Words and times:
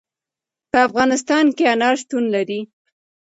په 0.71 0.77
افغانستان 0.87 1.45
کې 1.57 1.65
انار 1.73 1.95
شتون 2.01 2.23
لري. 2.35 2.59